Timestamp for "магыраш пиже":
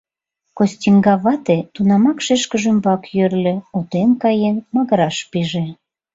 4.73-5.65